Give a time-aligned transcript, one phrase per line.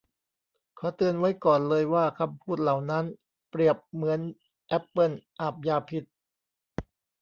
[0.79, 3.05] ขอเตือนไว้ก่อนเลยว่าคำพูดเหล่านั้น
[3.49, 4.19] เปรียบเหมือน
[4.67, 6.03] แอปเปิลอาบยาพิษ